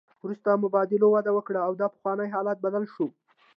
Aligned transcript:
وروسته 0.23 0.49
مبادلو 0.63 1.07
وده 1.15 1.31
وکړه 1.33 1.59
او 1.67 1.71
دا 1.81 1.87
پخوانی 1.93 2.27
حالت 2.35 2.57
بدل 2.65 2.83
شو 2.93 3.05